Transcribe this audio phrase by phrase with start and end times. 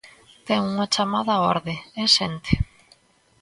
[0.47, 2.53] Ten unha chamada á orde, ¡e sente!